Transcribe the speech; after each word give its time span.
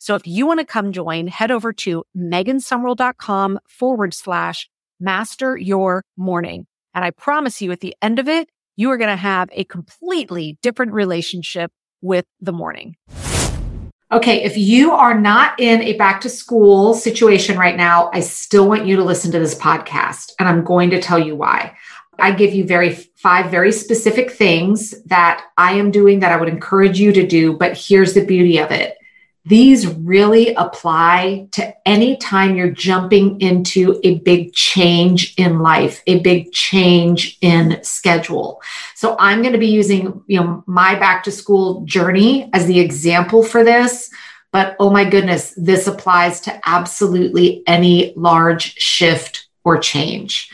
So 0.00 0.14
if 0.14 0.26
you 0.26 0.46
want 0.46 0.60
to 0.60 0.66
come 0.66 0.92
join, 0.92 1.26
head 1.26 1.50
over 1.50 1.74
to 1.74 2.04
megansumrell.com 2.16 3.60
forward 3.68 4.14
slash 4.14 4.66
master 4.98 5.58
your 5.58 6.02
morning. 6.16 6.66
And 6.94 7.04
I 7.04 7.10
promise 7.10 7.60
you 7.60 7.70
at 7.70 7.80
the 7.80 7.94
end 8.00 8.18
of 8.18 8.26
it, 8.26 8.48
you 8.76 8.90
are 8.90 8.96
going 8.96 9.10
to 9.10 9.16
have 9.16 9.50
a 9.52 9.64
completely 9.64 10.58
different 10.62 10.92
relationship 10.92 11.70
with 12.00 12.24
the 12.40 12.50
morning. 12.50 12.96
Okay, 14.10 14.42
if 14.42 14.56
you 14.56 14.92
are 14.92 15.20
not 15.20 15.60
in 15.60 15.82
a 15.82 15.92
back 15.98 16.22
to 16.22 16.30
school 16.30 16.94
situation 16.94 17.58
right 17.58 17.76
now, 17.76 18.10
I 18.14 18.20
still 18.20 18.66
want 18.66 18.86
you 18.86 18.96
to 18.96 19.04
listen 19.04 19.30
to 19.32 19.38
this 19.38 19.54
podcast 19.54 20.32
and 20.38 20.48
I'm 20.48 20.64
going 20.64 20.88
to 20.90 21.00
tell 21.00 21.18
you 21.18 21.36
why. 21.36 21.76
I 22.18 22.32
give 22.32 22.54
you 22.54 22.64
very 22.64 22.94
five 22.94 23.50
very 23.50 23.70
specific 23.70 24.30
things 24.30 24.94
that 25.04 25.44
I 25.58 25.74
am 25.74 25.90
doing 25.90 26.20
that 26.20 26.32
I 26.32 26.38
would 26.38 26.48
encourage 26.48 26.98
you 26.98 27.12
to 27.12 27.26
do, 27.26 27.52
but 27.52 27.76
here's 27.76 28.14
the 28.14 28.24
beauty 28.24 28.58
of 28.58 28.70
it 28.70 28.96
these 29.50 29.88
really 29.88 30.54
apply 30.54 31.48
to 31.50 31.74
any 31.86 32.16
time 32.16 32.54
you're 32.54 32.70
jumping 32.70 33.40
into 33.40 34.00
a 34.04 34.20
big 34.20 34.54
change 34.54 35.34
in 35.36 35.58
life, 35.58 36.02
a 36.06 36.20
big 36.20 36.52
change 36.52 37.36
in 37.40 37.82
schedule. 37.82 38.62
So 38.94 39.16
I'm 39.18 39.42
going 39.42 39.52
to 39.52 39.58
be 39.58 39.66
using, 39.66 40.22
you 40.28 40.40
know, 40.40 40.62
my 40.68 40.94
back 40.94 41.24
to 41.24 41.32
school 41.32 41.84
journey 41.84 42.48
as 42.52 42.66
the 42.66 42.78
example 42.78 43.42
for 43.42 43.64
this. 43.64 44.08
But 44.52 44.76
oh 44.78 44.90
my 44.90 45.04
goodness, 45.04 45.52
this 45.56 45.88
applies 45.88 46.40
to 46.42 46.60
absolutely 46.64 47.64
any 47.66 48.14
large 48.16 48.74
shift 48.74 49.48
or 49.64 49.78
change. 49.78 50.48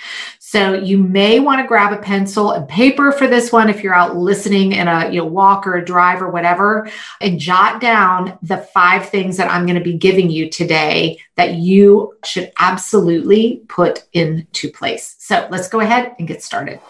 So 0.57 0.73
you 0.73 0.97
may 0.97 1.39
want 1.39 1.61
to 1.61 1.67
grab 1.67 1.93
a 1.93 2.01
pencil 2.01 2.53
and 2.53 2.67
paper 2.67 3.13
for 3.13 3.27
this 3.27 3.53
one 3.53 3.69
if 3.69 3.83
you're 3.83 3.95
out 3.95 4.17
listening 4.17 4.73
in 4.73 4.89
a 4.89 5.11
you 5.11 5.19
know 5.19 5.27
walk 5.27 5.67
or 5.67 5.75
a 5.75 5.85
drive 5.85 6.23
or 6.23 6.31
whatever 6.31 6.91
and 7.21 7.39
jot 7.39 7.79
down 7.79 8.39
the 8.41 8.57
five 8.57 9.07
things 9.07 9.37
that 9.37 9.51
I'm 9.51 9.67
going 9.67 9.77
to 9.77 9.85
be 9.85 9.93
giving 9.99 10.31
you 10.31 10.49
today 10.49 11.19
that 11.35 11.57
you 11.57 12.17
should 12.25 12.53
absolutely 12.59 13.65
put 13.69 14.05
into 14.15 14.71
place. 14.71 15.17
So 15.19 15.47
let's 15.51 15.69
go 15.69 15.81
ahead 15.81 16.17
and 16.19 16.27
get 16.27 16.43
started. 16.43 16.81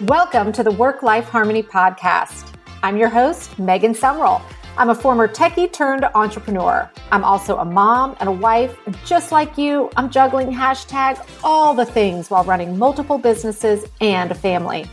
Welcome 0.00 0.52
to 0.52 0.62
the 0.62 0.74
Work 0.78 1.02
Life 1.02 1.28
Harmony 1.28 1.62
podcast. 1.62 2.50
I'm 2.82 2.96
your 2.96 3.10
host, 3.10 3.58
Megan 3.58 3.92
Sumrell. 3.92 4.40
I'm 4.76 4.90
a 4.90 4.94
former 4.94 5.28
techie 5.28 5.70
turned 5.70 6.04
entrepreneur. 6.14 6.90
I'm 7.10 7.24
also 7.24 7.58
a 7.58 7.64
mom 7.64 8.16
and 8.20 8.28
a 8.28 8.32
wife. 8.32 8.76
And 8.86 8.96
just 9.04 9.32
like 9.32 9.58
you, 9.58 9.90
I'm 9.96 10.10
juggling 10.10 10.50
hashtag 10.50 11.26
all 11.42 11.74
the 11.74 11.84
things 11.84 12.30
while 12.30 12.44
running 12.44 12.78
multiple 12.78 13.18
businesses 13.18 13.84
and 14.00 14.30
a 14.30 14.34
family. 14.34 14.86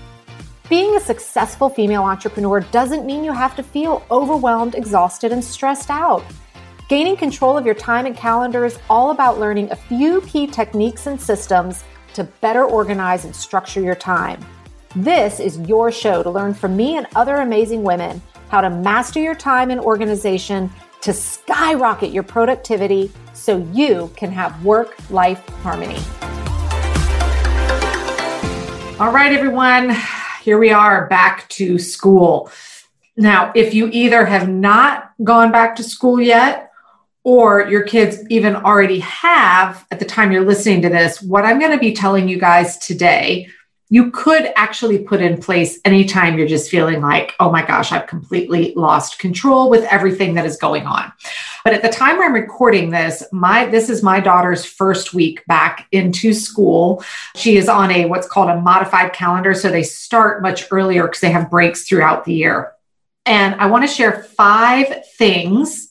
Being 0.68 0.96
a 0.96 1.00
successful 1.00 1.70
female 1.70 2.04
entrepreneur 2.04 2.60
doesn't 2.60 3.06
mean 3.06 3.24
you 3.24 3.32
have 3.32 3.56
to 3.56 3.64
feel 3.64 4.06
overwhelmed, 4.12 4.76
exhausted, 4.76 5.32
and 5.32 5.44
stressed 5.44 5.90
out. 5.90 6.26
Gaining 6.90 7.16
control 7.16 7.58
of 7.58 7.66
your 7.66 7.76
time 7.76 8.06
and 8.06 8.18
calendar 8.18 8.66
is 8.66 8.80
all 8.90 9.12
about 9.12 9.40
learning 9.40 9.72
a 9.72 9.76
few 9.76 10.22
key 10.22 10.48
techniques 10.48 11.08
and 11.08 11.22
systems 11.22 11.84
to 12.16 12.24
better 12.42 12.66
organize 12.66 13.26
and 13.26 13.36
structure 13.36 13.82
your 13.82 13.96
time. 13.96 14.44
This 14.96 15.40
is 15.40 15.60
your 15.60 15.92
show 15.92 16.24
to 16.24 16.30
learn 16.30 16.54
from 16.54 16.76
me 16.76 16.98
and 16.98 17.08
other 17.16 17.38
amazing 17.38 17.84
women 17.84 18.22
how 18.50 18.62
to 18.62 18.70
master 18.70 19.20
your 19.20 19.36
time 19.36 19.72
and 19.72 19.80
organization 19.80 20.72
to 21.02 21.14
skyrocket 21.14 22.12
your 22.12 22.24
productivity 22.24 23.12
so 23.34 23.58
you 23.74 24.12
can 24.16 24.32
have 24.32 24.64
work 24.64 24.96
life 25.10 25.48
harmony. 25.62 26.00
All 29.00 29.12
right, 29.12 29.32
everyone, 29.32 29.96
here 30.42 30.58
we 30.58 30.72
are 30.72 31.08
back 31.08 31.48
to 31.50 31.78
school. 31.78 32.52
Now, 33.16 33.52
if 33.56 33.74
you 33.74 33.90
either 33.92 34.26
have 34.26 34.50
not 34.50 35.12
gone 35.24 35.52
back 35.52 35.76
to 35.76 35.84
school 35.84 36.20
yet, 36.20 36.72
or 37.24 37.68
your 37.68 37.84
kids 37.84 38.24
even 38.30 38.56
already 38.56 39.00
have 39.02 39.86
at 39.92 40.00
the 40.00 40.06
time 40.06 40.32
you're 40.32 40.46
listening 40.46 40.82
to 40.82 40.88
this, 40.88 41.22
what 41.22 41.44
I'm 41.44 41.60
going 41.60 41.74
to 41.74 41.78
be 41.78 41.92
telling 41.92 42.30
you 42.30 42.40
guys 42.40 42.78
today 42.78 43.50
you 43.90 44.12
could 44.12 44.52
actually 44.56 45.00
put 45.00 45.22
in 45.22 45.42
place 45.42 45.80
anytime 45.86 46.38
you're 46.38 46.48
just 46.48 46.70
feeling 46.70 47.02
like, 47.02 47.34
oh 47.40 47.50
my 47.50 47.66
gosh, 47.66 47.92
I've 47.92 48.08
completely 48.08 48.74
lost 48.76 49.18
control 49.18 49.70
with 49.70 49.86
everything 49.86 50.34
that 50.34 50.46
is 50.46 50.58
going 50.58 50.86
on. 50.86 51.12
But 51.64 51.74
at 51.74 51.82
the 51.82 51.90
time 51.90 52.22
I'm 52.22 52.34
recording 52.34 52.90
this, 52.90 53.24
my 53.32 53.66
this 53.66 53.90
is 53.90 54.04
my 54.04 54.20
daughter's 54.20 54.66
first 54.66 55.14
week 55.14 55.46
back 55.48 55.88
into 55.92 56.34
school. 56.34 57.04
She 57.36 57.58
is 57.58 57.70
on 57.70 57.92
a 57.92 58.06
what's 58.06 58.28
called 58.28 58.50
a 58.50 58.60
modified 58.60 59.14
calendar. 59.14 59.54
So 59.54 59.70
they 59.70 59.84
start 59.84 60.42
much 60.42 60.68
earlier 60.72 61.04
because 61.04 61.22
they 61.22 61.32
have 61.32 61.50
breaks 61.50 61.88
throughout 61.88 62.26
the 62.26 62.34
year. 62.34 62.74
And 63.26 63.56
I 63.56 63.68
want 63.68 63.84
to 63.84 63.94
share 63.94 64.24
five 64.24 65.06
things 65.16 65.87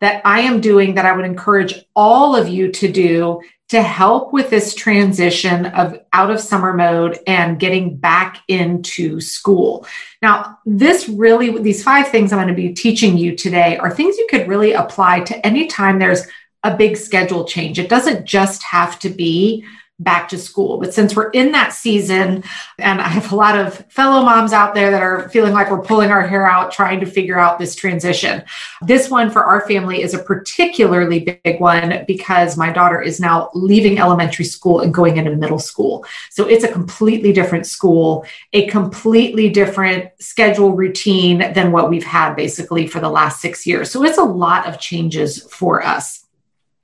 that 0.00 0.22
I 0.24 0.40
am 0.40 0.60
doing 0.60 0.94
that 0.94 1.06
I 1.06 1.12
would 1.12 1.24
encourage 1.24 1.74
all 1.94 2.36
of 2.36 2.48
you 2.48 2.70
to 2.72 2.90
do 2.90 3.40
to 3.68 3.82
help 3.82 4.32
with 4.32 4.48
this 4.48 4.74
transition 4.74 5.66
of 5.66 5.98
out 6.12 6.30
of 6.30 6.38
summer 6.38 6.72
mode 6.72 7.18
and 7.26 7.58
getting 7.58 7.96
back 7.96 8.42
into 8.46 9.20
school. 9.20 9.86
Now, 10.22 10.58
this 10.64 11.08
really, 11.08 11.58
these 11.60 11.82
five 11.82 12.08
things 12.08 12.32
I'm 12.32 12.38
going 12.38 12.48
to 12.48 12.54
be 12.54 12.74
teaching 12.74 13.18
you 13.18 13.34
today 13.34 13.76
are 13.78 13.90
things 13.90 14.18
you 14.18 14.26
could 14.30 14.46
really 14.46 14.72
apply 14.72 15.20
to 15.20 15.46
any 15.46 15.66
time 15.66 15.98
there's 15.98 16.26
a 16.62 16.76
big 16.76 16.96
schedule 16.96 17.44
change. 17.44 17.78
It 17.78 17.88
doesn't 17.88 18.24
just 18.24 18.62
have 18.62 18.98
to 19.00 19.08
be 19.08 19.64
back 19.98 20.28
to 20.28 20.36
school. 20.36 20.78
But 20.78 20.92
since 20.92 21.16
we're 21.16 21.30
in 21.30 21.52
that 21.52 21.72
season, 21.72 22.44
and 22.78 23.00
I 23.00 23.08
have 23.08 23.32
a 23.32 23.36
lot 23.36 23.58
of 23.58 23.78
fellow 23.90 24.22
moms 24.22 24.52
out 24.52 24.74
there 24.74 24.90
that 24.90 25.02
are 25.02 25.28
feeling 25.30 25.54
like 25.54 25.70
we're 25.70 25.80
pulling 25.80 26.10
our 26.10 26.26
hair 26.26 26.46
out 26.46 26.70
trying 26.70 27.00
to 27.00 27.06
figure 27.06 27.38
out 27.38 27.58
this 27.58 27.74
transition, 27.74 28.42
this 28.82 29.08
one 29.08 29.30
for 29.30 29.44
our 29.44 29.66
family 29.66 30.02
is 30.02 30.12
a 30.12 30.22
particularly 30.22 31.38
big 31.42 31.60
one 31.60 32.04
because 32.06 32.58
my 32.58 32.70
daughter 32.70 33.00
is 33.00 33.20
now 33.20 33.48
leaving 33.54 33.98
elementary 33.98 34.44
school 34.44 34.80
and 34.80 34.92
going 34.92 35.16
into 35.16 35.34
middle 35.34 35.58
school. 35.58 36.04
So 36.30 36.46
it's 36.46 36.64
a 36.64 36.68
completely 36.68 37.32
different 37.32 37.66
school, 37.66 38.26
a 38.52 38.66
completely 38.66 39.48
different 39.48 40.10
schedule 40.20 40.72
routine 40.72 41.52
than 41.54 41.72
what 41.72 41.88
we've 41.88 42.04
had 42.04 42.34
basically 42.34 42.86
for 42.86 43.00
the 43.00 43.08
last 43.08 43.40
six 43.40 43.66
years. 43.66 43.90
So 43.90 44.04
it's 44.04 44.18
a 44.18 44.24
lot 44.24 44.66
of 44.66 44.78
changes 44.78 45.42
for 45.50 45.82
us. 45.82 46.25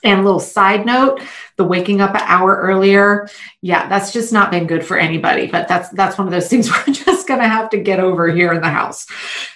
And 0.05 0.21
a 0.21 0.23
little 0.25 0.41
side 0.41 0.85
note, 0.85 1.21
the 1.57 1.65
waking 1.65 2.01
up 2.01 2.15
an 2.15 2.23
hour 2.25 2.57
earlier, 2.57 3.29
yeah, 3.61 3.89
that's 3.89 4.13
just 4.13 4.33
not 4.33 4.51
been 4.51 4.67
good 4.67 4.85
for 4.85 4.99
anybody. 4.99 5.47
But 5.47 5.69
that's 5.69 5.91
that's 5.91 6.19
one 6.19 6.27
of 6.27 6.33
those 6.33 6.49
things 6.49 6.71
we're 6.87 6.93
just 6.93 7.29
gonna 7.29 7.49
have 7.49 7.71
to 7.71 7.79
get 7.79 8.01
over 8.01 8.29
here 8.29 8.53
in 8.53 8.61
the 8.61 8.69
house. 8.69 9.07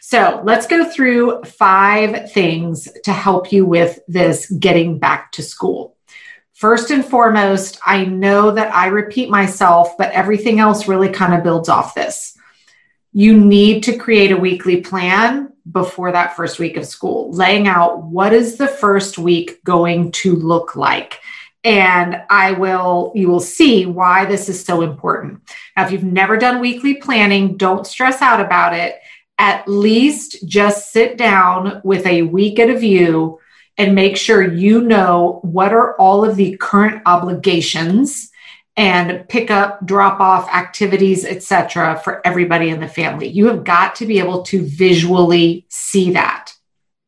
So 0.01 0.41
let's 0.45 0.69
go 0.69 0.89
through 0.89 1.43
five 1.43 2.31
things 2.31 2.89
to 3.05 3.13
help 3.13 3.51
you 3.51 3.67
with 3.67 3.99
this 4.07 4.49
getting 4.51 4.99
back 5.01 5.33
to 5.33 5.43
school. 5.43 5.97
First 6.55 6.91
and 6.91 7.05
foremost, 7.05 7.79
I 7.85 8.05
know 8.05 8.53
that 8.53 8.73
I 8.73 8.87
repeat 8.87 9.29
myself, 9.29 9.99
but 9.99 10.13
everything 10.13 10.59
else 10.59 10.89
really 10.89 11.11
kind 11.11 11.35
of 11.35 11.43
builds 11.43 11.69
off 11.69 11.95
this. 11.95 12.39
You 13.13 13.37
need 13.37 13.83
to 13.83 13.99
create 13.99 14.31
a 14.31 14.37
weekly 14.37 14.81
plan 14.81 15.53
before 15.71 16.13
that 16.13 16.37
first 16.37 16.59
week 16.59 16.77
of 16.77 16.87
school, 16.87 17.33
laying 17.33 17.67
out 17.67 18.03
what 18.03 18.33
is 18.33 18.57
the 18.57 18.69
first 18.69 19.19
week 19.19 19.63
going 19.65 20.13
to 20.13 20.37
look 20.37 20.77
like. 20.77 21.21
And 21.65 22.23
I 22.31 22.53
will, 22.53 23.13
you 23.17 23.29
will 23.29 23.41
see 23.41 23.87
why 23.87 24.25
this 24.25 24.49
is 24.49 24.65
so 24.65 24.83
important. 24.83 25.43
Now, 25.77 25.85
if 25.85 25.91
you've 25.91 26.05
never 26.05 26.37
done 26.37 26.61
weekly 26.61 26.95
planning, 26.95 27.57
don't 27.57 27.87
stress 27.87 28.23
out 28.23 28.41
about 28.41 28.75
it. 28.75 29.01
At 29.39 29.67
least 29.67 30.47
just 30.47 30.93
sit 30.93 31.19
down 31.19 31.81
with 31.83 32.07
a 32.07 32.23
week 32.23 32.59
at 32.61 32.71
a 32.71 32.79
view 32.79 33.41
and 33.77 33.95
make 33.95 34.17
sure 34.17 34.55
you 34.55 34.81
know 34.81 35.41
what 35.43 35.73
are 35.73 35.97
all 35.97 36.25
of 36.25 36.37
the 36.37 36.57
current 36.59 37.03
obligations 37.05 38.31
and 38.77 39.27
pick 39.29 39.51
up 39.51 39.85
drop 39.87 40.21
off 40.21 40.49
activities 40.53 41.25
etc 41.25 42.01
for 42.03 42.27
everybody 42.27 42.69
in 42.69 42.81
the 42.81 42.89
family. 42.89 43.29
You 43.29 43.47
have 43.47 43.65
got 43.65 43.97
to 43.97 44.07
be 44.07 44.19
able 44.19 44.43
to 44.45 44.65
visually 44.65 45.67
see 45.69 46.13
that. 46.13 46.53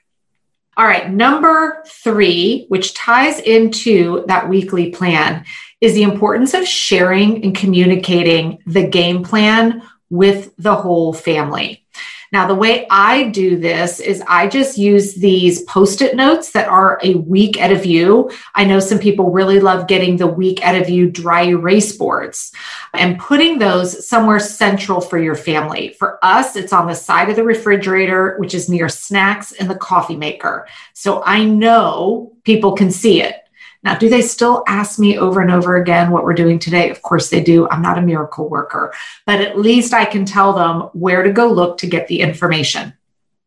All 0.78 0.86
right, 0.86 1.12
number 1.12 1.83
three, 1.88 2.66
which 2.68 2.94
ties 2.94 3.40
into 3.40 4.24
that 4.28 4.48
weekly 4.48 4.92
plan, 4.92 5.44
is 5.81 5.95
the 5.95 6.04
importance 6.04 6.54
of 6.54 6.68
sharing 6.68 7.44
and 7.44 7.56
communicating 7.56 8.60
the 8.68 8.88
game 8.88 9.24
plan 9.24 9.81
with 10.09 10.54
the 10.57 10.75
whole 10.75 11.13
family. 11.13 11.86
Now, 12.31 12.45
the 12.45 12.56
way 12.56 12.86
I 12.89 13.30
do 13.30 13.57
this 13.57 14.00
is 14.00 14.21
I 14.27 14.48
just 14.48 14.77
use 14.77 15.13
these 15.15 15.62
post 15.63 16.01
it 16.01 16.15
notes 16.15 16.51
that 16.51 16.68
are 16.68 17.00
a 17.01 17.15
week 17.15 17.59
at 17.59 17.71
a 17.71 17.77
view. 17.77 18.30
I 18.54 18.65
know 18.65 18.80
some 18.80 19.00
people 19.00 19.31
really 19.31 19.62
love 19.62 19.88
getting 19.88 20.18
the 20.18 20.27
week 20.27 20.65
at 20.65 20.75
a 20.75 20.83
view 20.83 21.09
dry 21.09 21.44
erase 21.44 21.95
boards 21.95 22.51
and 22.94 23.19
putting 23.19 23.59
those 23.59 24.07
somewhere 24.07 24.39
central 24.39 25.00
for 25.00 25.18
your 25.18 25.36
family. 25.36 25.95
For 25.98 26.19
us, 26.21 26.57
it's 26.57 26.74
on 26.74 26.88
the 26.88 26.95
side 26.95 27.30
of 27.30 27.38
the 27.38 27.44
refrigerator, 27.44 28.36
which 28.39 28.54
is 28.54 28.68
near 28.68 28.89
snacks 28.89 29.54
and 29.54 29.69
the 29.69 29.75
coffee 29.75 30.18
maker. 30.18 30.68
So 30.94 31.24
I 31.24 31.45
know 31.45 32.33
people 32.44 32.74
can 32.74 32.92
see 32.92 33.21
it. 33.21 33.47
Now, 33.88 33.98
do 33.98 34.10
they 34.10 34.22
still 34.22 34.66
ask 34.68 35.00
me 35.00 35.18
over 35.18 35.39
and 35.39 35.50
over 35.50 35.78
again 35.78 36.12
what 36.12 36.25
we're 36.25 36.34
doing 36.34 36.60
today? 36.60 36.89
Of 36.89 37.01
course 37.01 37.30
they 37.30 37.39
do. 37.39 37.69
I'm 37.69 37.81
not 37.81 37.98
a 37.98 38.01
miracle 38.01 38.50
worker, 38.50 38.94
but 39.25 39.39
at 39.39 39.57
least 39.57 39.94
I 39.94 40.04
can 40.04 40.25
tell 40.25 40.51
them 40.51 40.89
where 40.92 41.24
to 41.24 41.31
go 41.31 41.48
look 41.48 41.78
to 41.78 41.88
get 41.88 42.10
the 42.10 42.19
information. 42.19 42.92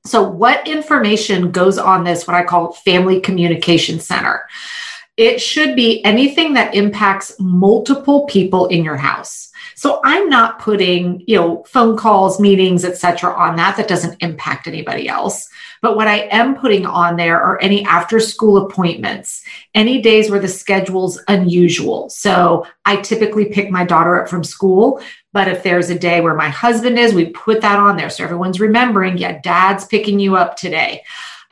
So, 0.06 0.22
what 0.22 0.66
information 0.66 1.50
goes 1.50 1.76
on 1.76 2.04
this, 2.04 2.26
what 2.26 2.34
I 2.34 2.44
call 2.44 2.72
Family 2.72 3.20
Communication 3.20 4.00
Center? 4.00 4.48
It 5.20 5.38
should 5.38 5.76
be 5.76 6.02
anything 6.02 6.54
that 6.54 6.74
impacts 6.74 7.36
multiple 7.38 8.24
people 8.24 8.68
in 8.68 8.82
your 8.82 8.96
house. 8.96 9.50
So 9.74 10.00
I'm 10.02 10.30
not 10.30 10.60
putting, 10.60 11.22
you 11.26 11.36
know, 11.36 11.62
phone 11.64 11.98
calls, 11.98 12.40
meetings, 12.40 12.86
etc. 12.86 13.30
on 13.34 13.56
that. 13.56 13.76
That 13.76 13.86
doesn't 13.86 14.22
impact 14.22 14.66
anybody 14.66 15.10
else. 15.10 15.46
But 15.82 15.94
what 15.94 16.08
I 16.08 16.20
am 16.30 16.56
putting 16.56 16.86
on 16.86 17.16
there 17.16 17.38
are 17.38 17.60
any 17.60 17.84
after 17.84 18.18
school 18.18 18.64
appointments, 18.64 19.44
any 19.74 20.00
days 20.00 20.30
where 20.30 20.40
the 20.40 20.48
schedule's 20.48 21.20
unusual. 21.28 22.08
So 22.08 22.66
I 22.86 22.96
typically 22.96 23.44
pick 23.44 23.70
my 23.70 23.84
daughter 23.84 24.22
up 24.22 24.28
from 24.30 24.42
school. 24.42 25.02
But 25.34 25.48
if 25.48 25.62
there's 25.62 25.90
a 25.90 25.98
day 25.98 26.22
where 26.22 26.34
my 26.34 26.48
husband 26.48 26.98
is, 26.98 27.12
we 27.12 27.26
put 27.26 27.60
that 27.60 27.78
on 27.78 27.98
there. 27.98 28.08
So 28.08 28.24
everyone's 28.24 28.58
remembering, 28.58 29.18
yeah, 29.18 29.38
dad's 29.42 29.84
picking 29.84 30.18
you 30.18 30.36
up 30.36 30.56
today 30.56 31.02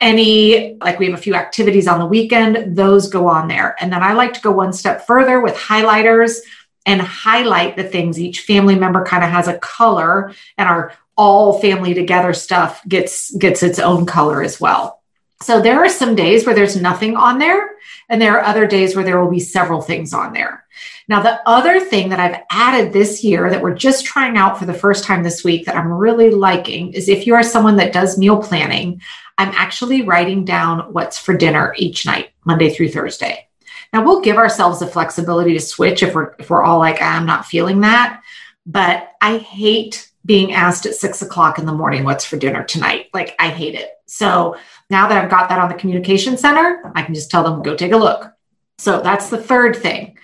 any 0.01 0.75
like 0.75 0.97
we 0.97 1.05
have 1.05 1.17
a 1.17 1.21
few 1.21 1.35
activities 1.35 1.87
on 1.87 1.99
the 1.99 2.05
weekend 2.05 2.75
those 2.75 3.09
go 3.09 3.27
on 3.27 3.47
there 3.47 3.75
and 3.81 3.91
then 3.91 4.01
i 4.01 4.13
like 4.13 4.33
to 4.33 4.41
go 4.41 4.51
one 4.51 4.71
step 4.71 5.05
further 5.05 5.41
with 5.41 5.55
highlighters 5.55 6.37
and 6.85 7.01
highlight 7.01 7.75
the 7.75 7.83
things 7.83 8.19
each 8.19 8.41
family 8.41 8.75
member 8.75 9.03
kind 9.03 9.23
of 9.23 9.29
has 9.29 9.47
a 9.47 9.57
color 9.59 10.33
and 10.57 10.69
our 10.69 10.93
all 11.19 11.59
family 11.59 11.93
together 11.93 12.33
stuff 12.33 12.81
gets 12.87 13.35
gets 13.35 13.61
its 13.61 13.77
own 13.77 14.05
color 14.05 14.41
as 14.41 14.61
well. 14.61 15.01
So 15.41 15.61
there 15.61 15.83
are 15.83 15.89
some 15.89 16.15
days 16.15 16.45
where 16.45 16.55
there's 16.55 16.77
nothing 16.77 17.17
on 17.17 17.39
there 17.39 17.75
and 18.07 18.21
there 18.21 18.39
are 18.39 18.45
other 18.45 18.65
days 18.65 18.95
where 18.95 19.03
there 19.03 19.21
will 19.21 19.29
be 19.29 19.41
several 19.41 19.81
things 19.81 20.13
on 20.13 20.31
there. 20.31 20.58
Now 21.07 21.21
the 21.21 21.39
other 21.47 21.79
thing 21.79 22.09
that 22.09 22.19
I've 22.19 22.41
added 22.51 22.93
this 22.93 23.23
year 23.23 23.49
that 23.49 23.61
we're 23.61 23.75
just 23.75 24.05
trying 24.05 24.37
out 24.37 24.57
for 24.57 24.65
the 24.65 24.73
first 24.73 25.03
time 25.03 25.23
this 25.23 25.43
week 25.43 25.65
that 25.65 25.75
I'm 25.75 25.91
really 25.91 26.31
liking 26.31 26.93
is 26.93 27.09
if 27.09 27.25
you 27.25 27.35
are 27.35 27.43
someone 27.43 27.77
that 27.77 27.93
does 27.93 28.17
meal 28.17 28.41
planning, 28.41 29.01
I'm 29.37 29.49
actually 29.49 30.03
writing 30.03 30.45
down 30.45 30.93
what's 30.93 31.17
for 31.17 31.35
dinner 31.35 31.73
each 31.77 32.05
night, 32.05 32.31
Monday 32.45 32.69
through 32.69 32.89
Thursday. 32.89 33.47
Now 33.93 34.03
we'll 34.03 34.21
give 34.21 34.37
ourselves 34.37 34.79
the 34.79 34.87
flexibility 34.87 35.53
to 35.53 35.59
switch 35.59 36.03
if 36.03 36.13
we're 36.13 36.35
if 36.39 36.49
we're 36.49 36.63
all 36.63 36.79
like 36.79 36.97
ah, 37.01 37.17
I'm 37.17 37.25
not 37.25 37.45
feeling 37.45 37.81
that, 37.81 38.21
but 38.65 39.11
I 39.21 39.37
hate 39.37 40.09
being 40.25 40.53
asked 40.53 40.85
at 40.85 40.95
six 40.95 41.21
o'clock 41.21 41.57
in 41.57 41.65
the 41.65 41.73
morning, 41.73 42.03
what's 42.03 42.25
for 42.25 42.37
dinner 42.37 42.63
tonight? 42.63 43.07
Like, 43.13 43.35
I 43.39 43.49
hate 43.49 43.75
it. 43.75 43.89
So 44.05 44.57
now 44.89 45.07
that 45.07 45.17
I've 45.23 45.31
got 45.31 45.49
that 45.49 45.59
on 45.59 45.69
the 45.69 45.75
communication 45.75 46.37
center, 46.37 46.91
I 46.93 47.01
can 47.01 47.15
just 47.15 47.31
tell 47.31 47.43
them, 47.43 47.63
go 47.63 47.75
take 47.75 47.93
a 47.93 47.97
look. 47.97 48.31
So 48.77 49.01
that's 49.01 49.29
the 49.29 49.41
third 49.41 49.75
thing. 49.77 50.17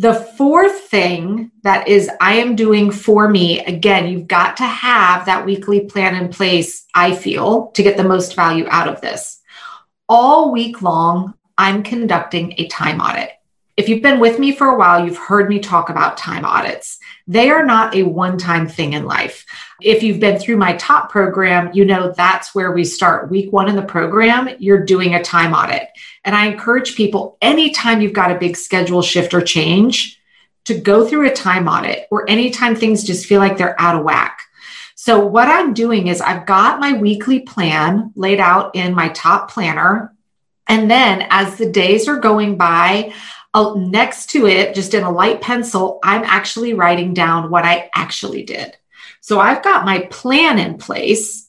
The 0.00 0.14
fourth 0.14 0.84
thing 0.84 1.50
that 1.62 1.86
is 1.86 2.08
I 2.22 2.36
am 2.36 2.56
doing 2.56 2.90
for 2.90 3.28
me, 3.28 3.62
again, 3.66 4.08
you've 4.08 4.28
got 4.28 4.56
to 4.56 4.64
have 4.64 5.26
that 5.26 5.44
weekly 5.44 5.80
plan 5.80 6.14
in 6.14 6.30
place, 6.30 6.86
I 6.94 7.14
feel, 7.14 7.66
to 7.72 7.82
get 7.82 7.98
the 7.98 8.04
most 8.04 8.34
value 8.34 8.64
out 8.70 8.88
of 8.88 9.02
this. 9.02 9.42
All 10.08 10.52
week 10.52 10.80
long, 10.80 11.34
I'm 11.58 11.82
conducting 11.82 12.54
a 12.56 12.66
time 12.68 12.98
audit. 13.02 13.32
If 13.76 13.90
you've 13.90 14.00
been 14.00 14.20
with 14.20 14.38
me 14.38 14.52
for 14.52 14.68
a 14.68 14.78
while, 14.78 15.04
you've 15.04 15.18
heard 15.18 15.50
me 15.50 15.58
talk 15.58 15.90
about 15.90 16.16
time 16.16 16.46
audits. 16.46 16.98
They 17.30 17.48
are 17.50 17.64
not 17.64 17.94
a 17.94 18.02
one 18.02 18.38
time 18.38 18.66
thing 18.66 18.92
in 18.94 19.04
life. 19.04 19.46
If 19.80 20.02
you've 20.02 20.18
been 20.18 20.40
through 20.40 20.56
my 20.56 20.74
top 20.74 21.12
program, 21.12 21.70
you 21.72 21.84
know 21.84 22.12
that's 22.16 22.56
where 22.56 22.72
we 22.72 22.84
start. 22.84 23.30
Week 23.30 23.52
one 23.52 23.68
in 23.68 23.76
the 23.76 23.82
program, 23.82 24.48
you're 24.58 24.84
doing 24.84 25.14
a 25.14 25.22
time 25.22 25.54
audit. 25.54 25.86
And 26.24 26.34
I 26.34 26.46
encourage 26.46 26.96
people 26.96 27.38
anytime 27.40 28.00
you've 28.00 28.14
got 28.14 28.32
a 28.32 28.38
big 28.38 28.56
schedule 28.56 29.00
shift 29.00 29.32
or 29.32 29.42
change 29.42 30.20
to 30.64 30.74
go 30.74 31.06
through 31.06 31.28
a 31.28 31.32
time 31.32 31.68
audit 31.68 32.08
or 32.10 32.28
anytime 32.28 32.74
things 32.74 33.04
just 33.04 33.26
feel 33.26 33.38
like 33.38 33.56
they're 33.56 33.80
out 33.80 33.94
of 33.94 34.02
whack. 34.02 34.40
So, 34.96 35.24
what 35.24 35.46
I'm 35.46 35.72
doing 35.72 36.08
is 36.08 36.20
I've 36.20 36.46
got 36.46 36.80
my 36.80 36.94
weekly 36.94 37.38
plan 37.38 38.10
laid 38.16 38.40
out 38.40 38.74
in 38.74 38.92
my 38.92 39.08
top 39.10 39.52
planner. 39.52 40.12
And 40.66 40.90
then 40.90 41.28
as 41.30 41.56
the 41.58 41.70
days 41.70 42.08
are 42.08 42.18
going 42.18 42.56
by, 42.56 43.12
uh, 43.52 43.74
next 43.76 44.30
to 44.30 44.46
it, 44.46 44.74
just 44.74 44.94
in 44.94 45.02
a 45.02 45.10
light 45.10 45.40
pencil, 45.40 45.98
I'm 46.02 46.22
actually 46.24 46.74
writing 46.74 47.14
down 47.14 47.50
what 47.50 47.64
I 47.64 47.90
actually 47.94 48.44
did. 48.44 48.76
So 49.20 49.40
I've 49.40 49.62
got 49.62 49.84
my 49.84 50.00
plan 50.10 50.58
in 50.58 50.78
place. 50.78 51.48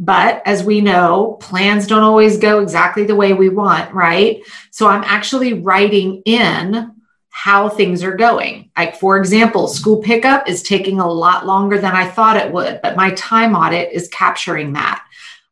But 0.00 0.42
as 0.46 0.64
we 0.64 0.80
know, 0.80 1.36
plans 1.40 1.86
don't 1.86 2.02
always 2.02 2.38
go 2.38 2.58
exactly 2.58 3.04
the 3.04 3.14
way 3.14 3.34
we 3.34 3.48
want, 3.48 3.94
right? 3.94 4.42
So 4.72 4.88
I'm 4.88 5.04
actually 5.04 5.52
writing 5.52 6.22
in 6.24 6.92
how 7.28 7.68
things 7.68 8.02
are 8.02 8.16
going. 8.16 8.70
Like, 8.76 8.96
for 8.96 9.16
example, 9.16 9.68
school 9.68 10.02
pickup 10.02 10.48
is 10.48 10.62
taking 10.62 10.98
a 10.98 11.10
lot 11.10 11.46
longer 11.46 11.78
than 11.78 11.92
I 11.92 12.08
thought 12.08 12.36
it 12.36 12.52
would, 12.52 12.80
but 12.82 12.96
my 12.96 13.10
time 13.12 13.54
audit 13.54 13.92
is 13.92 14.08
capturing 14.08 14.72
that. 14.72 15.04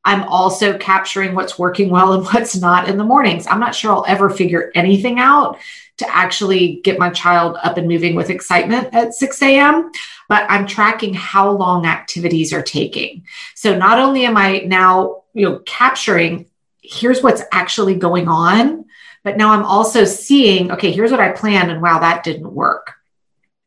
I'm 0.05 0.23
also 0.25 0.79
capturing 0.79 1.35
what's 1.35 1.59
working 1.59 1.91
well 1.91 2.13
and 2.13 2.25
what's 2.33 2.57
not 2.57 2.89
in 2.89 2.97
the 2.97 3.05
mornings. 3.05 3.47
I'm 3.47 3.61
not 3.61 3.75
sure 3.75 3.93
I'll 3.93 4.05
ever 4.07 4.31
figure 4.31 4.71
anything 4.75 5.19
out 5.19 5.59
to 5.99 6.17
actually 6.17 6.81
get 6.83 6.99
my 6.99 7.11
child 7.11 7.59
up 7.63 7.77
and 7.77 7.87
moving 7.87 8.15
with 8.15 8.31
excitement 8.31 8.89
at 8.95 9.15
6 9.15 9.43
a.m. 9.43 9.91
But 10.29 10.47
I'm 10.49 10.67
tracking 10.67 11.13
how 11.13 11.51
long 11.51 11.85
activities 11.85 12.53
are 12.53 12.63
taking. 12.63 13.25
So 13.55 13.77
not 13.77 13.99
only 13.99 14.25
am 14.25 14.37
I 14.37 14.61
now, 14.61 15.25
you 15.35 15.49
know, 15.49 15.59
capturing 15.67 16.47
here's 16.83 17.23
what's 17.23 17.43
actually 17.53 17.95
going 17.95 18.29
on, 18.29 18.87
but 19.23 19.37
now 19.37 19.53
I'm 19.53 19.65
also 19.65 20.05
seeing, 20.05 20.73
okay, 20.73 20.91
here's 20.91 21.11
what 21.11 21.21
I 21.21 21.31
planned 21.31 21.71
and 21.71 21.83
wow, 21.83 21.99
that 22.01 22.25
didn't 22.25 22.53
work. 22.53 22.95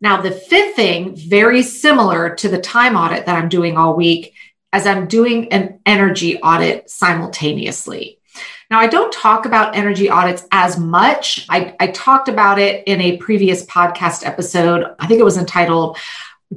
Now, 0.01 0.21
the 0.21 0.31
fifth 0.31 0.75
thing, 0.75 1.15
very 1.15 1.63
similar 1.63 2.35
to 2.35 2.49
the 2.49 2.59
time 2.59 2.97
audit 2.97 3.25
that 3.25 3.37
I'm 3.37 3.47
doing 3.47 3.77
all 3.77 3.95
week, 3.95 4.33
as 4.73 4.87
I'm 4.87 5.07
doing 5.07 5.53
an 5.53 5.79
energy 5.85 6.41
audit 6.41 6.89
simultaneously. 6.89 8.19
Now, 8.69 8.79
I 8.79 8.87
don't 8.87 9.13
talk 9.13 9.45
about 9.45 9.75
energy 9.75 10.09
audits 10.09 10.45
as 10.51 10.79
much. 10.79 11.45
I, 11.47 11.75
I, 11.79 11.87
talked 11.87 12.27
about 12.27 12.57
it 12.57 12.83
in 12.87 12.99
a 12.99 13.17
previous 13.17 13.63
podcast 13.67 14.25
episode. 14.25 14.95
I 14.97 15.05
think 15.05 15.19
it 15.19 15.23
was 15.23 15.37
entitled, 15.37 15.97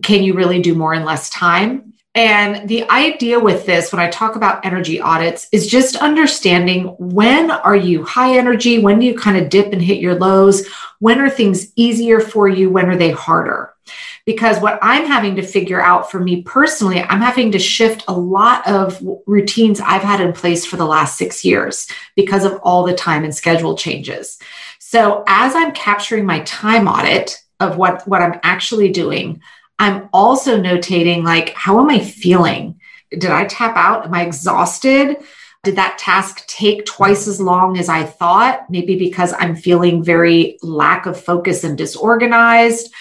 Can 0.02 0.22
You 0.22 0.32
Really 0.32 0.62
Do 0.62 0.74
More 0.74 0.94
in 0.94 1.04
Less 1.04 1.28
Time? 1.28 1.92
And 2.14 2.66
the 2.66 2.88
idea 2.90 3.38
with 3.38 3.66
this, 3.66 3.92
when 3.92 4.00
I 4.00 4.08
talk 4.08 4.36
about 4.36 4.64
energy 4.64 4.98
audits, 4.98 5.48
is 5.52 5.66
just 5.66 5.96
understanding 5.96 6.86
when 6.98 7.50
are 7.50 7.76
you 7.76 8.02
high 8.04 8.38
energy? 8.38 8.78
When 8.78 8.98
do 8.98 9.04
you 9.04 9.18
kind 9.18 9.36
of 9.36 9.50
dip 9.50 9.74
and 9.74 9.82
hit 9.82 9.98
your 9.98 10.14
lows? 10.14 10.66
When 10.98 11.20
are 11.20 11.28
things 11.28 11.70
easier 11.76 12.20
for 12.20 12.48
you? 12.48 12.70
When 12.70 12.88
are 12.88 12.96
they 12.96 13.10
harder? 13.10 13.75
Because 14.24 14.60
what 14.60 14.78
I'm 14.82 15.06
having 15.06 15.36
to 15.36 15.42
figure 15.42 15.80
out 15.80 16.10
for 16.10 16.18
me 16.20 16.42
personally, 16.42 17.00
I'm 17.00 17.20
having 17.20 17.52
to 17.52 17.58
shift 17.58 18.04
a 18.08 18.12
lot 18.12 18.66
of 18.66 19.00
routines 19.26 19.80
I've 19.80 20.02
had 20.02 20.20
in 20.20 20.32
place 20.32 20.66
for 20.66 20.76
the 20.76 20.86
last 20.86 21.16
six 21.16 21.44
years 21.44 21.88
because 22.16 22.44
of 22.44 22.58
all 22.62 22.84
the 22.84 22.94
time 22.94 23.24
and 23.24 23.34
schedule 23.34 23.76
changes. 23.76 24.38
So 24.78 25.24
as 25.26 25.54
I'm 25.54 25.72
capturing 25.72 26.26
my 26.26 26.40
time 26.40 26.88
audit 26.88 27.42
of 27.60 27.76
what, 27.76 28.06
what 28.06 28.22
I'm 28.22 28.40
actually 28.42 28.90
doing, 28.90 29.40
I'm 29.78 30.08
also 30.12 30.60
notating 30.60 31.22
like, 31.22 31.50
how 31.50 31.80
am 31.80 31.90
I 31.90 32.00
feeling? 32.00 32.80
Did 33.10 33.30
I 33.30 33.44
tap 33.44 33.76
out? 33.76 34.06
Am 34.06 34.14
I 34.14 34.24
exhausted? 34.24 35.18
Did 35.62 35.76
that 35.76 35.98
task 35.98 36.46
take 36.46 36.86
twice 36.86 37.26
as 37.26 37.40
long 37.40 37.76
as 37.76 37.88
I 37.88 38.04
thought? 38.04 38.70
Maybe 38.70 38.96
because 38.96 39.34
I'm 39.36 39.56
feeling 39.56 40.02
very 40.02 40.58
lack 40.62 41.06
of 41.06 41.20
focus 41.20 41.64
and 41.64 41.76
disorganized. 41.76 42.94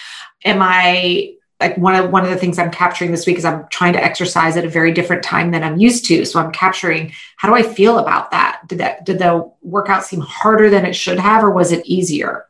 Am 0.46 0.62
I 0.62 1.34
like 1.60 1.76
one 1.78 1.94
of 1.94 2.10
one 2.10 2.24
of 2.24 2.30
the 2.30 2.36
things 2.36 2.58
I'm 2.58 2.70
capturing 2.70 3.10
this 3.10 3.26
week 3.26 3.38
is 3.38 3.44
I'm 3.44 3.66
trying 3.68 3.94
to 3.94 4.02
exercise 4.02 4.56
at 4.56 4.64
a 4.64 4.68
very 4.68 4.92
different 4.92 5.22
time 5.22 5.50
than 5.50 5.64
I'm 5.64 5.78
used 5.78 6.04
to. 6.06 6.24
So 6.24 6.40
I'm 6.40 6.52
capturing 6.52 7.12
how 7.36 7.48
do 7.48 7.54
I 7.54 7.62
feel 7.62 7.98
about 7.98 8.30
that? 8.30 8.62
Did 8.66 8.78
that 8.78 9.04
did 9.04 9.18
the 9.18 9.50
workout 9.62 10.04
seem 10.04 10.20
harder 10.20 10.68
than 10.68 10.84
it 10.84 10.94
should 10.94 11.18
have, 11.18 11.42
or 11.42 11.50
was 11.50 11.72
it 11.72 11.86
easier? 11.86 12.46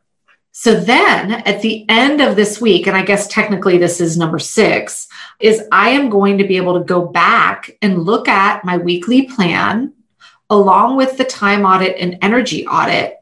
So 0.51 0.73
then 0.73 1.31
at 1.31 1.61
the 1.61 1.85
end 1.87 2.19
of 2.19 2.35
this 2.35 2.59
week, 2.59 2.87
and 2.87 2.97
I 2.97 3.03
guess 3.03 3.27
technically 3.27 3.77
this 3.77 4.01
is 4.01 4.17
number 4.17 4.39
six, 4.39 5.07
is 5.39 5.63
I 5.71 5.89
am 5.89 6.09
going 6.09 6.39
to 6.39 6.47
be 6.47 6.57
able 6.57 6.79
to 6.79 6.83
go 6.83 7.05
back 7.05 7.77
and 7.81 8.03
look 8.03 8.27
at 8.27 8.65
my 8.65 8.77
weekly 8.77 9.27
plan 9.27 9.93
along 10.49 10.97
with 10.97 11.17
the 11.17 11.23
time 11.23 11.63
audit 11.63 11.97
and 11.99 12.17
energy 12.21 12.65
audit. 12.65 13.16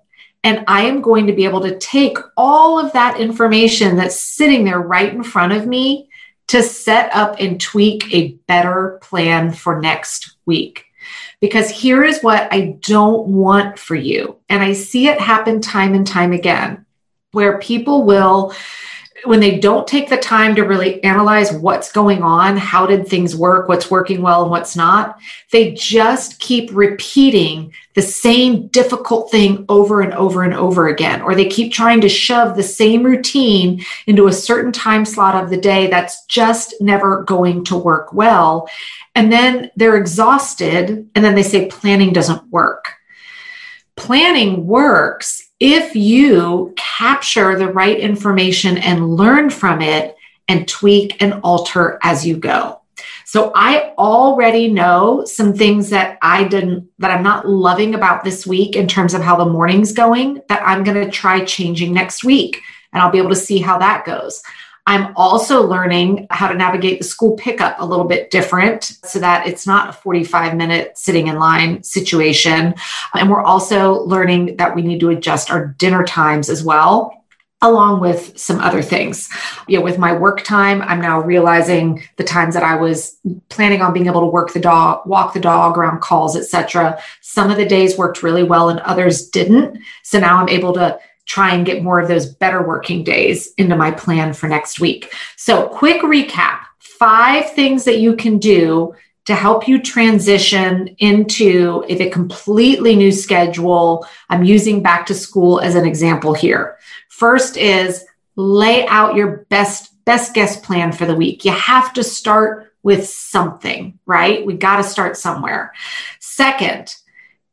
And 0.45 0.63
I 0.67 0.83
am 0.83 1.01
going 1.01 1.25
to 1.25 1.33
be 1.33 1.43
able 1.45 1.61
to 1.61 1.77
take 1.79 2.19
all 2.37 2.77
of 2.77 2.93
that 2.93 3.19
information 3.19 3.95
that's 3.95 4.19
sitting 4.19 4.63
there 4.63 4.79
right 4.79 5.11
in 5.11 5.23
front 5.23 5.53
of 5.53 5.65
me 5.65 6.07
to 6.49 6.61
set 6.61 7.13
up 7.15 7.37
and 7.39 7.59
tweak 7.59 8.13
a 8.13 8.33
better 8.47 8.99
plan 9.01 9.51
for 9.51 9.81
next 9.81 10.37
week. 10.45 10.85
Because 11.41 11.71
here 11.71 12.03
is 12.03 12.21
what 12.21 12.47
I 12.53 12.77
don't 12.79 13.25
want 13.25 13.79
for 13.79 13.95
you. 13.95 14.37
And 14.47 14.61
I 14.61 14.73
see 14.73 15.07
it 15.07 15.19
happen 15.19 15.61
time 15.61 15.95
and 15.95 16.05
time 16.05 16.31
again 16.31 16.85
where 17.31 17.57
people 17.57 18.03
will 18.03 18.53
when 19.25 19.39
they 19.39 19.59
don't 19.59 19.87
take 19.87 20.09
the 20.09 20.17
time 20.17 20.55
to 20.55 20.63
really 20.63 21.03
analyze 21.03 21.51
what's 21.51 21.91
going 21.91 22.23
on, 22.23 22.57
how 22.57 22.85
did 22.85 23.07
things 23.07 23.35
work, 23.35 23.67
what's 23.67 23.91
working 23.91 24.21
well 24.21 24.43
and 24.43 24.51
what's 24.51 24.75
not, 24.75 25.19
they 25.51 25.73
just 25.73 26.39
keep 26.39 26.69
repeating 26.73 27.73
the 27.93 28.01
same 28.01 28.67
difficult 28.67 29.31
thing 29.31 29.65
over 29.69 30.01
and 30.01 30.13
over 30.13 30.43
and 30.43 30.53
over 30.53 30.87
again. 30.87 31.21
Or 31.21 31.35
they 31.35 31.47
keep 31.47 31.71
trying 31.71 32.01
to 32.01 32.09
shove 32.09 32.55
the 32.55 32.63
same 32.63 33.03
routine 33.03 33.83
into 34.07 34.27
a 34.27 34.33
certain 34.33 34.71
time 34.71 35.05
slot 35.05 35.41
of 35.41 35.49
the 35.49 35.57
day 35.57 35.87
that's 35.87 36.25
just 36.25 36.75
never 36.81 37.23
going 37.23 37.63
to 37.65 37.77
work 37.77 38.13
well. 38.13 38.69
And 39.15 39.31
then 39.31 39.71
they're 39.75 39.97
exhausted 39.97 41.09
and 41.15 41.25
then 41.25 41.35
they 41.35 41.43
say 41.43 41.67
planning 41.67 42.13
doesn't 42.13 42.49
work. 42.49 42.93
Planning 43.95 44.67
works 44.67 45.44
if 45.59 45.95
you 45.95 46.73
capture 46.75 47.57
the 47.57 47.71
right 47.71 47.97
information 47.97 48.77
and 48.77 49.15
learn 49.15 49.49
from 49.49 49.81
it 49.81 50.15
and 50.47 50.67
tweak 50.67 51.21
and 51.21 51.39
alter 51.43 51.97
as 52.03 52.25
you 52.25 52.37
go. 52.37 52.81
So 53.25 53.51
I 53.55 53.93
already 53.97 54.69
know 54.69 55.25
some 55.25 55.53
things 55.53 55.89
that 55.89 56.17
I 56.21 56.43
didn't, 56.43 56.89
that 56.99 57.11
I'm 57.11 57.23
not 57.23 57.49
loving 57.49 57.95
about 57.95 58.23
this 58.23 58.45
week 58.45 58.75
in 58.75 58.87
terms 58.87 59.13
of 59.13 59.21
how 59.21 59.35
the 59.35 59.45
morning's 59.45 59.91
going 59.91 60.41
that 60.47 60.61
I'm 60.65 60.83
going 60.83 61.03
to 61.03 61.11
try 61.11 61.43
changing 61.43 61.93
next 61.93 62.23
week. 62.23 62.61
And 62.93 63.01
I'll 63.01 63.11
be 63.11 63.17
able 63.17 63.31
to 63.31 63.35
see 63.35 63.59
how 63.59 63.77
that 63.79 64.05
goes. 64.05 64.41
I'm 64.87 65.13
also 65.15 65.65
learning 65.65 66.27
how 66.29 66.47
to 66.47 66.53
navigate 66.53 66.99
the 66.99 67.05
school 67.05 67.35
pickup 67.35 67.75
a 67.79 67.85
little 67.85 68.05
bit 68.05 68.29
different 68.29 68.83
so 68.83 69.19
that 69.19 69.47
it's 69.47 69.65
not 69.65 69.89
a 69.89 69.93
45 69.93 70.55
minute 70.55 70.97
sitting 70.97 71.27
in 71.27 71.39
line 71.39 71.81
situation. 71.81 72.75
And 73.13 73.29
we're 73.29 73.41
also 73.41 74.01
learning 74.03 74.57
that 74.57 74.75
we 74.75 74.83
need 74.83 74.99
to 74.99 75.09
adjust 75.09 75.49
our 75.49 75.67
dinner 75.79 76.03
times 76.03 76.49
as 76.49 76.63
well 76.63 77.11
along 77.61 77.99
with 77.99 78.37
some 78.37 78.59
other 78.59 78.81
things. 78.81 79.29
You 79.67 79.79
know, 79.79 79.83
with 79.83 79.97
my 79.97 80.13
work 80.13 80.43
time, 80.43 80.81
I'm 80.83 81.01
now 81.01 81.21
realizing 81.21 82.03
the 82.17 82.23
times 82.23 82.53
that 82.53 82.63
I 82.63 82.75
was 82.75 83.17
planning 83.49 83.81
on 83.81 83.93
being 83.93 84.05
able 84.05 84.21
to 84.21 84.27
work 84.27 84.53
the 84.53 84.59
dog, 84.59 85.07
walk 85.07 85.33
the 85.33 85.39
dog 85.39 85.77
around 85.77 86.01
calls, 86.01 86.35
etc. 86.35 87.01
Some 87.21 87.49
of 87.49 87.57
the 87.57 87.65
days 87.65 87.97
worked 87.97 88.21
really 88.21 88.43
well 88.43 88.69
and 88.69 88.79
others 88.81 89.29
didn't. 89.29 89.79
So 90.03 90.19
now 90.19 90.37
I'm 90.37 90.49
able 90.49 90.73
to 90.73 90.99
try 91.25 91.53
and 91.53 91.65
get 91.65 91.83
more 91.83 91.99
of 91.99 92.07
those 92.07 92.25
better 92.25 92.65
working 92.65 93.03
days 93.03 93.53
into 93.57 93.75
my 93.75 93.91
plan 93.91 94.33
for 94.33 94.47
next 94.47 94.79
week. 94.79 95.13
So, 95.35 95.67
quick 95.67 96.01
recap 96.01 96.59
five 96.79 97.51
things 97.51 97.83
that 97.85 97.99
you 97.99 98.15
can 98.15 98.37
do 98.37 98.93
to 99.25 99.35
help 99.35 99.67
you 99.67 99.81
transition 99.81 100.87
into 100.99 101.83
a 101.89 102.09
completely 102.09 102.95
new 102.95 103.11
schedule. 103.11 104.07
I'm 104.29 104.43
using 104.43 104.83
back 104.83 105.07
to 105.07 105.13
school 105.13 105.59
as 105.59 105.75
an 105.75 105.85
example 105.85 106.33
here. 106.33 106.77
First 107.09 107.57
is 107.57 108.05
lay 108.35 108.85
out 108.87 109.15
your 109.15 109.45
best 109.49 109.91
best 110.05 110.35
guess 110.35 110.59
plan 110.59 110.91
for 110.91 111.05
the 111.05 111.15
week. 111.15 111.43
You 111.43 111.51
have 111.51 111.91
to 111.93 112.03
start 112.03 112.71
with 112.83 113.09
something, 113.09 113.97
right? 114.05 114.45
We 114.45 114.53
got 114.53 114.77
to 114.77 114.83
start 114.83 115.17
somewhere. 115.17 115.73
Second, 116.19 116.95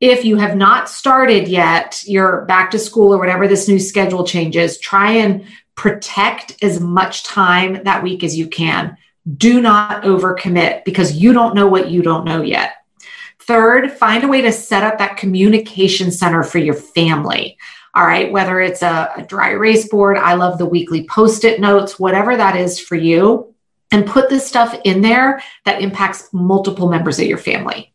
if 0.03 0.25
you 0.25 0.37
have 0.37 0.57
not 0.57 0.89
started 0.89 1.47
yet 1.47 2.03
your 2.09 2.45
back 2.47 2.73
to 2.73 2.79
school 2.79 3.15
or 3.15 3.19
whatever 3.19 3.47
this 3.47 3.69
new 3.69 3.79
schedule 3.79 4.25
changes, 4.25 4.79
try 4.79 5.13
and 5.13 5.47
protect 5.77 6.61
as 6.61 6.81
much 6.81 7.23
time 7.23 7.85
that 7.85 8.03
week 8.03 8.25
as 8.25 8.37
you 8.37 8.49
can. 8.49 8.97
Do 9.37 9.61
not 9.61 10.03
overcommit 10.03 10.85
because 10.85 11.17
you 11.17 11.33
don't 11.33 11.55
know 11.55 11.69
what 11.69 11.89
you 11.89 12.03
don't 12.03 12.25
know 12.25 12.43
yet. 12.43 12.73
Third, 13.43 13.93
find 13.93 14.25
a 14.25 14.29
way 14.29 14.41
to 14.41 14.51
set 14.51 14.83
up 14.83 14.99
that 14.99 15.19
communication 15.19 16.11
center 16.11 16.43
for 16.43 16.59
your 16.59 16.75
family. 16.75 17.57
All 17.95 18.05
right, 18.05 18.33
whether 18.33 18.61
it's 18.61 18.83
a, 18.83 19.13
a 19.19 19.23
dry 19.23 19.53
erase 19.53 19.89
board, 19.89 20.17
I 20.17 20.35
love 20.35 20.59
the 20.59 20.67
weekly 20.67 21.07
post 21.07 21.45
it 21.45 21.61
notes, 21.61 22.01
whatever 22.01 22.37
that 22.37 22.57
is 22.57 22.81
for 22.81 22.97
you, 22.97 23.55
and 23.93 24.05
put 24.05 24.29
this 24.29 24.49
stuff 24.49 24.77
in 24.83 25.01
there 25.01 25.41
that 25.65 25.81
impacts 25.81 26.29
multiple 26.33 26.89
members 26.89 27.21
of 27.21 27.27
your 27.27 27.39
family. 27.39 27.92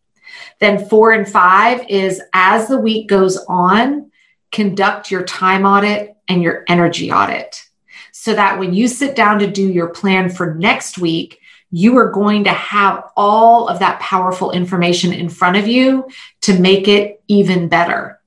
Then 0.59 0.87
four 0.87 1.11
and 1.11 1.27
five 1.27 1.87
is 1.87 2.21
as 2.33 2.67
the 2.67 2.79
week 2.79 3.07
goes 3.07 3.37
on, 3.47 4.11
conduct 4.51 5.11
your 5.11 5.23
time 5.23 5.65
audit 5.65 6.15
and 6.27 6.41
your 6.41 6.63
energy 6.67 7.11
audit 7.11 7.63
so 8.11 8.33
that 8.33 8.57
when 8.57 8.73
you 8.73 8.87
sit 8.87 9.15
down 9.15 9.39
to 9.39 9.47
do 9.47 9.71
your 9.71 9.89
plan 9.89 10.29
for 10.29 10.55
next 10.55 10.97
week, 10.97 11.39
you 11.69 11.97
are 11.97 12.11
going 12.11 12.45
to 12.45 12.51
have 12.51 13.03
all 13.15 13.67
of 13.67 13.79
that 13.79 13.99
powerful 13.99 14.51
information 14.51 15.13
in 15.13 15.29
front 15.29 15.57
of 15.57 15.67
you 15.67 16.07
to 16.41 16.59
make 16.59 16.87
it 16.87 17.21
even 17.27 17.67
better. 17.67 18.19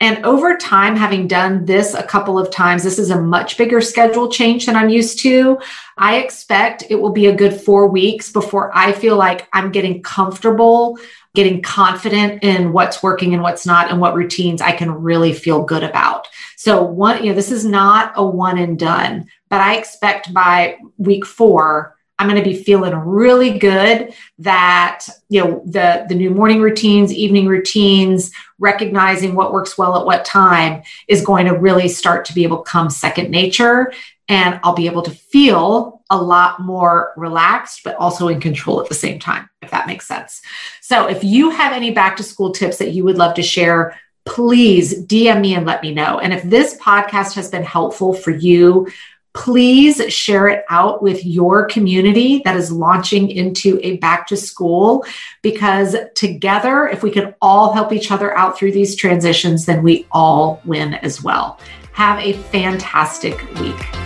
And 0.00 0.24
over 0.24 0.56
time, 0.56 0.96
having 0.96 1.28
done 1.28 1.64
this 1.64 1.94
a 1.94 2.02
couple 2.02 2.38
of 2.38 2.50
times, 2.50 2.82
this 2.82 2.98
is 2.98 3.10
a 3.10 3.20
much 3.20 3.56
bigger 3.56 3.80
schedule 3.80 4.28
change 4.28 4.66
than 4.66 4.76
I'm 4.76 4.88
used 4.88 5.20
to. 5.20 5.58
I 5.96 6.16
expect 6.16 6.84
it 6.90 6.96
will 6.96 7.12
be 7.12 7.26
a 7.26 7.36
good 7.36 7.60
four 7.60 7.88
weeks 7.88 8.30
before 8.30 8.70
I 8.76 8.92
feel 8.92 9.16
like 9.16 9.48
I'm 9.52 9.72
getting 9.72 10.02
comfortable 10.02 10.98
getting 11.34 11.60
confident 11.60 12.42
in 12.44 12.72
what's 12.72 13.02
working 13.02 13.34
and 13.34 13.42
what's 13.42 13.66
not 13.66 13.90
and 13.90 14.00
what 14.00 14.14
routines 14.14 14.62
I 14.62 14.72
can 14.72 14.90
really 14.90 15.32
feel 15.32 15.64
good 15.64 15.82
about. 15.82 16.28
So 16.56 16.82
one, 16.82 17.22
you 17.22 17.30
know, 17.30 17.34
this 17.34 17.50
is 17.50 17.64
not 17.64 18.12
a 18.16 18.24
one 18.24 18.58
and 18.58 18.78
done, 18.78 19.28
but 19.50 19.60
I 19.60 19.76
expect 19.76 20.32
by 20.32 20.78
week 20.96 21.26
four, 21.26 21.96
I'm 22.16 22.28
going 22.28 22.42
to 22.42 22.48
be 22.48 22.56
feeling 22.56 22.94
really 22.94 23.58
good 23.58 24.14
that, 24.38 25.06
you 25.28 25.44
know, 25.44 25.62
the, 25.66 26.06
the 26.08 26.14
new 26.14 26.30
morning 26.30 26.60
routines, 26.60 27.12
evening 27.12 27.46
routines, 27.46 28.30
recognizing 28.60 29.34
what 29.34 29.52
works 29.52 29.76
well 29.76 29.98
at 29.98 30.06
what 30.06 30.24
time 30.24 30.84
is 31.08 31.24
going 31.24 31.46
to 31.46 31.58
really 31.58 31.88
start 31.88 32.24
to 32.26 32.34
be 32.34 32.44
able 32.44 32.62
to 32.62 32.70
come 32.70 32.88
second 32.88 33.30
nature. 33.30 33.92
And 34.28 34.60
I'll 34.62 34.76
be 34.76 34.86
able 34.86 35.02
to 35.02 35.10
feel 35.10 36.02
a 36.14 36.22
lot 36.22 36.60
more 36.60 37.12
relaxed, 37.16 37.82
but 37.84 37.96
also 37.96 38.28
in 38.28 38.40
control 38.40 38.80
at 38.80 38.88
the 38.88 38.94
same 38.94 39.18
time, 39.18 39.50
if 39.60 39.70
that 39.70 39.86
makes 39.86 40.06
sense. 40.06 40.40
So 40.80 41.06
if 41.06 41.24
you 41.24 41.50
have 41.50 41.72
any 41.72 41.90
back 41.90 42.16
to 42.16 42.22
school 42.22 42.52
tips 42.52 42.78
that 42.78 42.92
you 42.92 43.04
would 43.04 43.18
love 43.18 43.34
to 43.34 43.42
share, 43.42 43.98
please 44.24 45.04
DM 45.04 45.40
me 45.40 45.54
and 45.54 45.66
let 45.66 45.82
me 45.82 45.92
know. 45.92 46.18
And 46.18 46.32
if 46.32 46.42
this 46.44 46.78
podcast 46.78 47.34
has 47.34 47.50
been 47.50 47.64
helpful 47.64 48.14
for 48.14 48.30
you, 48.30 48.86
please 49.34 50.00
share 50.12 50.46
it 50.46 50.64
out 50.70 51.02
with 51.02 51.26
your 51.26 51.66
community 51.66 52.40
that 52.44 52.56
is 52.56 52.70
launching 52.70 53.28
into 53.28 53.80
a 53.82 53.96
back 53.96 54.28
to 54.28 54.36
school 54.36 55.04
because 55.42 55.96
together, 56.14 56.86
if 56.86 57.02
we 57.02 57.10
can 57.10 57.34
all 57.42 57.72
help 57.72 57.92
each 57.92 58.12
other 58.12 58.36
out 58.38 58.56
through 58.56 58.70
these 58.72 58.94
transitions, 58.94 59.66
then 59.66 59.82
we 59.82 60.06
all 60.12 60.62
win 60.64 60.94
as 60.94 61.22
well. 61.22 61.58
Have 61.92 62.20
a 62.20 62.34
fantastic 62.34 63.42
week. 63.54 64.03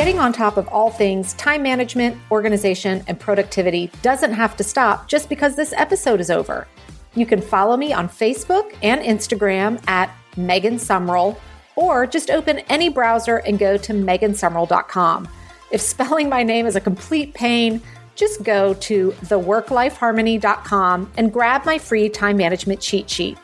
Getting 0.00 0.18
on 0.18 0.32
top 0.32 0.56
of 0.56 0.66
all 0.68 0.88
things 0.88 1.34
time 1.34 1.62
management, 1.62 2.16
organization, 2.30 3.04
and 3.06 3.20
productivity 3.20 3.90
doesn't 4.00 4.32
have 4.32 4.56
to 4.56 4.64
stop 4.64 5.08
just 5.08 5.28
because 5.28 5.56
this 5.56 5.74
episode 5.74 6.20
is 6.20 6.30
over. 6.30 6.66
You 7.14 7.26
can 7.26 7.42
follow 7.42 7.76
me 7.76 7.92
on 7.92 8.08
Facebook 8.08 8.74
and 8.82 9.02
Instagram 9.02 9.78
at 9.86 10.10
Megan 10.38 10.76
Sumrell 10.76 11.36
or 11.76 12.06
just 12.06 12.30
open 12.30 12.60
any 12.70 12.88
browser 12.88 13.42
and 13.44 13.58
go 13.58 13.76
to 13.76 13.92
megansumrell.com. 13.92 15.28
If 15.70 15.82
spelling 15.82 16.30
my 16.30 16.44
name 16.44 16.64
is 16.64 16.76
a 16.76 16.80
complete 16.80 17.34
pain, 17.34 17.82
just 18.14 18.42
go 18.42 18.72
to 18.72 19.10
theworklifeharmony.com 19.10 21.12
and 21.18 21.30
grab 21.30 21.66
my 21.66 21.76
free 21.76 22.08
time 22.08 22.38
management 22.38 22.80
cheat 22.80 23.10
sheet. 23.10 23.36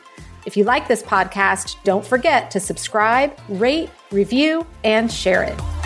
If 0.47 0.57
you 0.57 0.63
like 0.63 0.87
this 0.87 1.03
podcast, 1.03 1.75
don't 1.83 2.03
forget 2.03 2.49
to 2.49 2.59
subscribe, 2.59 3.37
rate, 3.47 3.91
review, 4.11 4.65
and 4.83 5.11
share 5.11 5.43
it. 5.43 5.76